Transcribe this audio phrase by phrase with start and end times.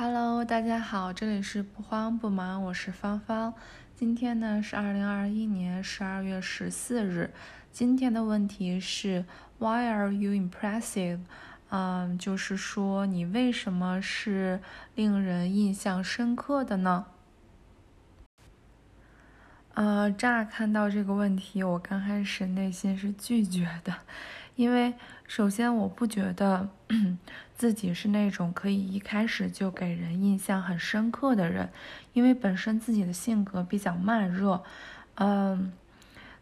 [0.00, 3.52] Hello，大家好，这里是不慌不忙，我是芳芳。
[3.96, 7.34] 今天呢是二零二一年十二月十四日。
[7.72, 9.24] 今天的问题是
[9.58, 11.18] Why are you impressive？
[11.70, 14.60] 嗯，就是说你为什么是
[14.94, 17.06] 令人印象深刻的呢？
[19.74, 23.92] 呃，乍看到这个问题，我刚开始内心是拒绝的。
[24.58, 24.92] 因为
[25.28, 26.68] 首先，我不觉得
[27.54, 31.70] 自己是那种可以一开始就给人印象很深刻的人，
[32.12, 34.64] 因为本身自己的性格比较慢热，
[35.14, 35.72] 嗯，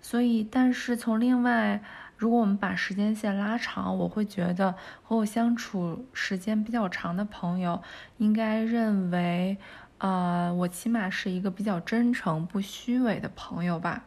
[0.00, 1.82] 所以，但是从另外，
[2.16, 7.82] 如果我们把时间线拉长，我会觉得和我相处时间比较长的朋友，
[8.16, 9.58] 应该认为，
[9.98, 14.04] 呃，我起码是一个比较真诚、不虚伪的朋友吧。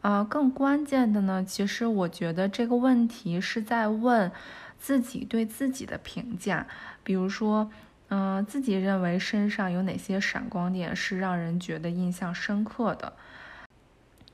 [0.00, 4.32] 啊，更关键的呢，其实我觉得这个问题是在问
[4.78, 6.66] 自己对自己的评价。
[7.04, 7.70] 比如说，
[8.08, 13.12] 嗯，自己认为身上有哪些闪光点是让人觉得印象深刻的？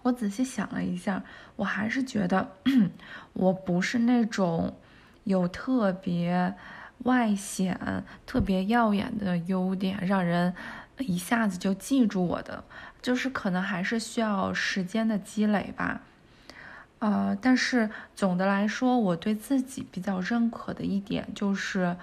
[0.02, 1.24] 我仔细想了一下，
[1.56, 2.52] 我还是觉得
[3.34, 4.72] 我不是那种
[5.24, 6.54] 有特别
[6.98, 10.54] 外显、特别耀眼的优点，让人
[10.98, 12.64] 一下子就记住我的。
[13.02, 16.00] 就是可能还是需要时间的积累吧，
[16.98, 21.96] 呃，但是总的来说，我对自己比较认可的一点就是，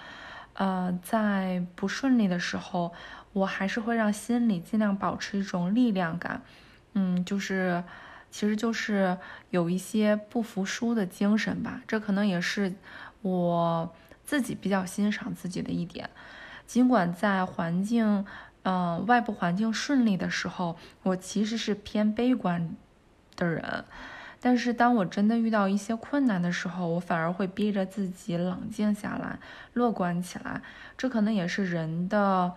[0.53, 2.93] 呃，在不顺利的时候，
[3.33, 6.41] 我还是会让心里尽量保持一种力量感，
[6.93, 7.83] 嗯，就是，
[8.31, 9.17] 其实就是
[9.49, 12.73] 有一些不服输的精神吧，这可能也是
[13.21, 16.09] 我自己比较欣赏自己的一点，
[16.65, 18.25] 尽管在环境。
[18.63, 22.75] 嗯，外部环境顺利的时候，我其实是偏悲观
[23.35, 23.83] 的人。
[24.39, 29.39] 但是当我真的遇到一些困难的时候，我反而会逼着自己冷静下来，
[29.73, 30.61] 乐观起来。
[30.97, 32.53] 这可能也是人的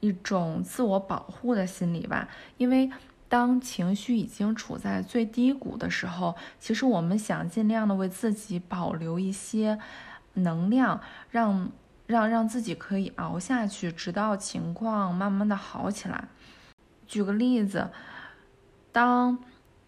[0.00, 2.28] 一种自我保护的心理吧。
[2.56, 2.90] 因为
[3.28, 9.78] 当情绪已经处在最低谷的时候，其实我们想尽量的为自己保留一些
[10.32, 11.70] 能量，让。
[12.06, 16.28] 让让自己可以熬下去，直到情况慢慢的好起来。
[17.06, 17.90] 举个例子，
[18.90, 19.38] 当，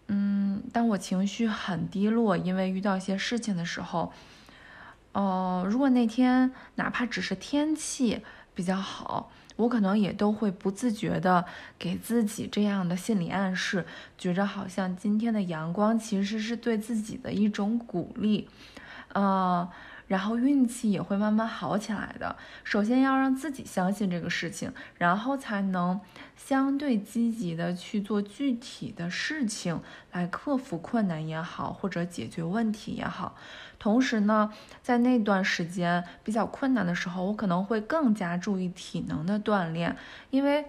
[0.07, 4.13] 嗯，当我情绪很低落，因为遇到一些事情的时候，
[5.11, 11.45] 呃，如果那天哪怕只是天气比较好，我可能也都会不自觉的
[11.77, 13.85] 给自己这样的心理暗示，
[14.17, 18.49] 觉着好像今天的阳光其实是对自己的一种鼓励，
[19.13, 19.69] 呃。
[20.07, 22.35] 然后运气也会慢慢好起来的。
[22.63, 25.99] 首先要让自己相信这个事情，然后才能
[26.35, 33.35] 相对积极的去做具体的事情，来克服困难也好，或者解决问题也好。
[33.79, 34.51] 同时呢，
[34.83, 39.95] 在那段时间比较困难的时候，我可能会更加注意体能的锻炼，
[40.29, 40.65] 因为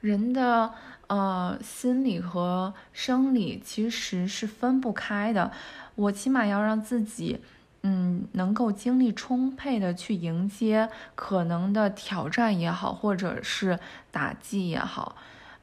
[0.00, 0.72] 人的
[1.06, 5.50] 呃心理和生理其实是分不开的。
[5.94, 7.40] 我起码要让自己。
[7.82, 13.78] 嗯，能够精力充沛的去迎接可能的挑战也好，或者是
[14.10, 15.16] 打击也好，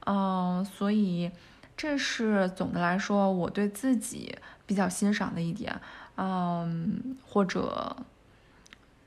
[0.06, 1.30] 嗯，所以
[1.76, 5.80] 这是总的来说我对自己比较欣赏的一点，
[6.16, 7.98] 嗯，或者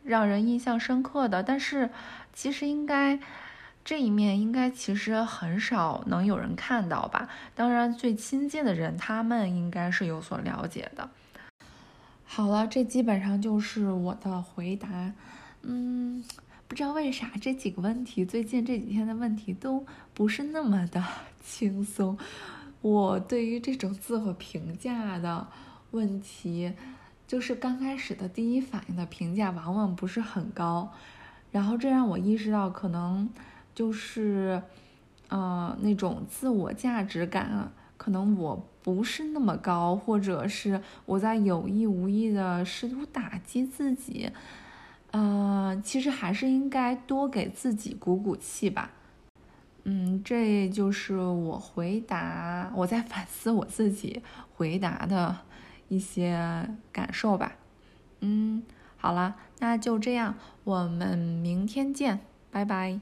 [0.04, 1.42] 让人印象深刻的。
[1.42, 1.88] 但是
[2.34, 3.19] 其实应该
[3.82, 7.26] 这一面应该其实很少能有人看到吧？
[7.54, 11.08] 当然，最亲近的人他们应该是有所了解的。
[12.38, 15.12] 好了，这基本上就是我的回答。
[15.62, 16.22] 嗯，
[16.69, 19.84] 不知道为啥这几个问题，最近这几天的问题都
[20.15, 21.03] 不是那么的
[21.44, 22.16] 轻松。
[22.81, 25.49] 我对于这种自我评价的
[25.91, 26.72] 问题，
[27.26, 30.93] 就是刚开始的第一反应的评价往往不是很高，
[31.50, 33.28] 然后这让我意识到，可能
[33.75, 34.62] 就是，
[35.26, 37.72] 呃，那种自我价值感。
[37.98, 44.31] 可能我不是那么高，或者是我在有意无意的试图打击自己，
[45.10, 48.93] 呃，其实还是应该多给自己鼓鼓气吧。
[49.84, 54.23] 嗯，这就是我回答，我在反思我自己
[54.55, 55.37] 回答的
[55.88, 57.56] 一些感受吧。
[58.20, 58.62] 嗯，
[58.96, 60.34] 好了，那就这样，
[60.64, 62.20] 我们明天见，
[62.50, 63.00] 拜拜。